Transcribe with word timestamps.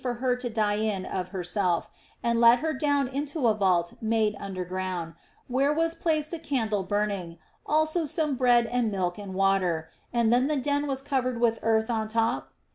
255 0.01 0.03
for 0.23 0.27
her 0.31 0.35
to 0.35 0.49
die 0.49 0.83
in 0.83 1.05
of 1.05 1.27
herself, 1.27 1.91
and 2.23 2.41
let 2.41 2.57
her 2.57 2.73
down 2.73 3.07
into 3.07 3.45
a 3.45 3.53
vault 3.53 3.93
made 4.01 4.35
under 4.39 4.65
ground, 4.65 5.13
where 5.47 5.71
was 5.71 5.93
placed 5.93 6.33
a 6.33 6.39
candle 6.39 6.83
burning•, 6.83 7.37
also 7.67 8.07
some 8.07 8.33
bread 8.35 8.65
and 8.65 8.89
milk 8.89 9.19
and 9.19 9.35
water, 9.35 9.89
and 10.11 10.33
then 10.33 10.47
the 10.47 10.57
den 10.57 10.87
was 10.87 11.03
covered 11.03 11.39
with 11.39 11.59
earth 11.61 11.91
on 11.91 12.07
top 12.07 12.51